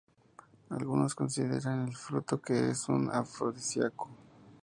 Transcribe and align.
Algunos 0.71 1.13
consideran 1.13 1.87
el 1.87 1.95
fruto 1.95 2.41
que 2.41 2.71
es 2.71 2.89
un 2.89 3.07
afrodisíaco. 3.11 4.09